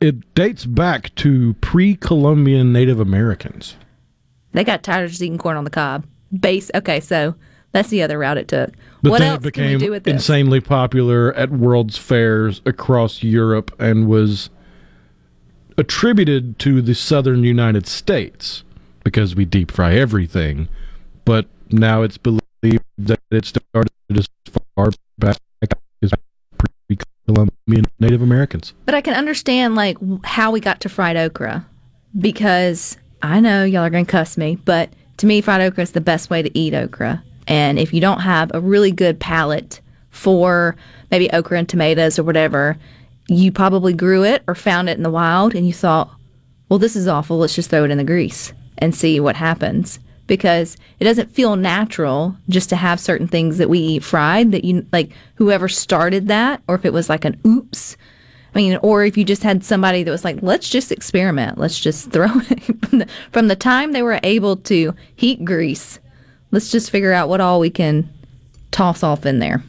[0.00, 3.76] It dates back to pre-Columbian Native Americans.
[4.52, 6.06] They got tired of just eating corn on the cob.
[6.38, 6.70] Base.
[6.74, 7.34] Okay, so
[7.72, 8.70] that's the other route it took.
[9.02, 10.12] But what then else it can we became do with this?
[10.14, 14.50] insanely popular at world's fairs across Europe and was
[15.76, 18.64] attributed to the southern United States.
[19.04, 20.68] because we deep fry everything.
[21.24, 24.28] But now it's believed that it started as
[24.76, 25.38] far back
[27.34, 28.74] pre-Columbian Native Americans.
[28.86, 31.66] But I can understand like how we got to fried okra
[32.18, 35.92] because I know y'all are going to cuss me, but to me, fried okra is
[35.92, 37.22] the best way to eat okra.
[37.46, 40.76] And if you don't have a really good palate for
[41.10, 42.76] maybe okra and tomatoes or whatever,
[43.28, 46.10] you probably grew it or found it in the wild and you thought,
[46.68, 47.38] well, this is awful.
[47.38, 49.98] Let's just throw it in the grease and see what happens.
[50.30, 54.64] Because it doesn't feel natural just to have certain things that we eat fried that
[54.64, 57.96] you like whoever started that, or if it was like an oops.
[58.54, 61.58] I mean, or if you just had somebody that was like, let's just experiment.
[61.58, 65.98] Let's just throw it from the, time they were able to heat grease.
[66.52, 68.08] Let's just figure out what all we can
[68.70, 69.64] toss off in there.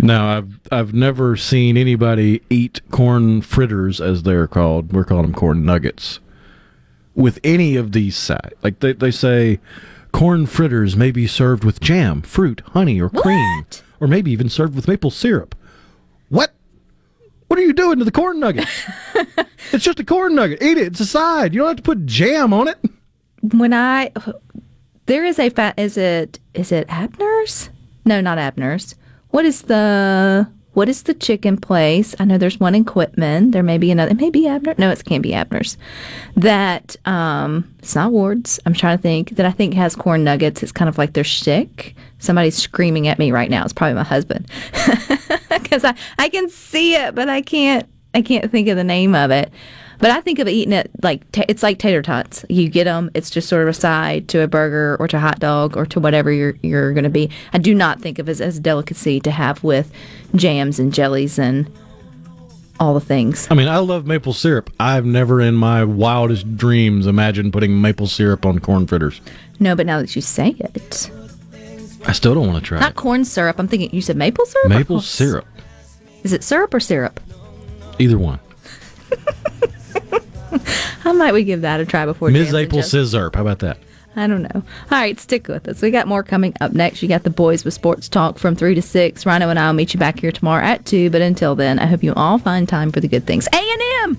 [0.00, 4.92] Now, I've I've never seen anybody eat corn fritters, as they're called.
[4.92, 6.18] We're calling them corn nuggets.
[7.14, 9.60] With any of these sides, like they they say,
[10.12, 13.66] corn fritters may be served with jam, fruit, honey, or cream,
[14.00, 15.54] or maybe even served with maple syrup.
[16.28, 16.54] What?
[17.48, 18.66] What are you doing to the corn nugget?
[19.72, 20.62] it's just a corn nugget.
[20.62, 20.86] Eat it.
[20.86, 21.52] It's a side.
[21.52, 22.78] You don't have to put jam on it.
[23.42, 24.10] When I
[25.06, 27.68] there is a fat is it is it Abner's?
[28.06, 28.94] No, not Abner's.
[29.28, 32.14] What is the what is the chicken place?
[32.18, 33.50] I know there's one in Quitman.
[33.50, 34.12] There may be another.
[34.12, 34.74] It may be Abner.
[34.78, 35.76] No, it can't be Abner's.
[36.36, 38.58] That um, it's not Ward's.
[38.64, 39.30] I'm trying to think.
[39.36, 40.62] That I think has corn nuggets.
[40.62, 41.94] It's kind of like their shtick.
[42.18, 43.64] Somebody's screaming at me right now.
[43.64, 44.46] It's probably my husband
[45.50, 49.14] because I I can see it, but I can't I can't think of the name
[49.14, 49.52] of it.
[50.02, 52.44] But I think of eating it like ta it's like tater tots.
[52.48, 53.08] You get them.
[53.14, 55.86] It's just sort of a side to a burger or to a hot dog or
[55.86, 57.30] to whatever you're you're going to be.
[57.52, 59.92] I do not think of it as, as a delicacy to have with
[60.34, 61.72] jams and jellies and
[62.80, 63.46] all the things.
[63.48, 64.70] I mean, I love maple syrup.
[64.80, 69.20] I've never in my wildest dreams imagined putting maple syrup on corn fritters.
[69.60, 71.12] No, but now that you say it,
[72.06, 72.96] I still don't want to try not it.
[72.96, 73.60] corn syrup.
[73.60, 74.68] I'm thinking you said maple syrup.
[74.68, 75.46] Maple syrup.
[76.24, 77.20] Is it syrup or syrup?
[78.00, 78.40] Either one.
[81.00, 82.46] How might we give that a try before Ms.
[82.46, 82.90] jams and Apple jellies?
[82.90, 83.30] Scissor.
[83.34, 83.78] How about that?
[84.14, 84.50] I don't know.
[84.54, 85.80] All right, stick with us.
[85.80, 87.02] We got more coming up next.
[87.02, 89.24] You got the boys with sports talk from 3 to 6.
[89.24, 91.08] Rhino and I will meet you back here tomorrow at 2.
[91.10, 93.48] But until then, I hope you all find time for the good things.
[93.52, 94.18] A&M!